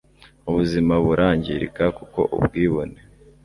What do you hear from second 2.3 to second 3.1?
ubwibone